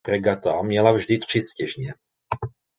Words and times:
Fregata 0.05 0.61
měla 0.61 0.91
vždy 0.91 1.17
tři 1.17 1.41
stěžně. 1.41 1.93